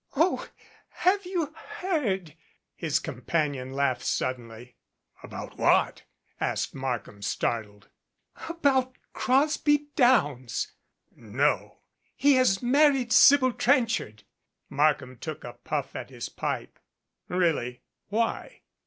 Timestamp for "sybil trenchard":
13.13-14.23